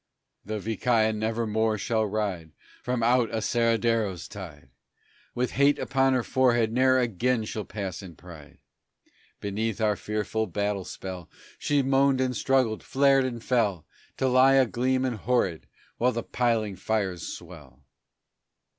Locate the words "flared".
12.81-13.25